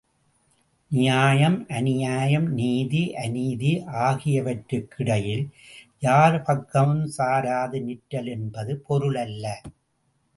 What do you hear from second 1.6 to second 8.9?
அநியாயம், நீதி அநீதி ஆகியவற்றுக்கிடையில் யார் பக்கமும் சாராது நிற்றல் என்பது